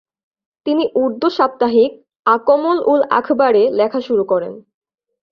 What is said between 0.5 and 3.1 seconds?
তিনি উর্দু সাপ্তাহিক আকমল উল